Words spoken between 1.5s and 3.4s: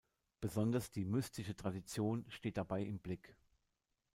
Tradition steht dabei im Blick.